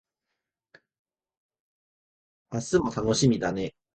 [2.51, 3.75] 明日も楽しみだね